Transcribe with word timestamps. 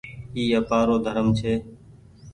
اي 0.35 0.43
آپآرو 0.59 0.95
ڌرم 1.05 1.27
ڇي۔ 1.37 1.53